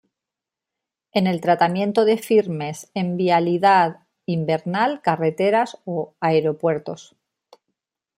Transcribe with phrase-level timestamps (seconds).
[1.13, 7.15] En el tratamiento de firmes en vialidad invernal; carreteras o aeropuertos.